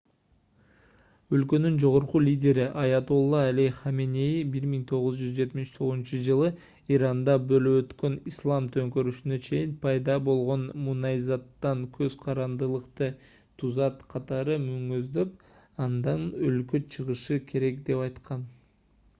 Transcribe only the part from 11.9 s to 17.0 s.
көз карандылыкты тузак катары мүнөздөп андан өлкө